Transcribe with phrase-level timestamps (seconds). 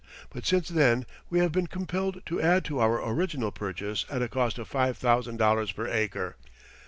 [0.31, 4.27] But since then we have been compelled to add to our original purchase at a
[4.27, 6.37] cost of five thousand dollars per acre.